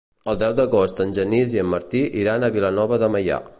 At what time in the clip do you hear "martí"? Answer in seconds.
1.75-2.03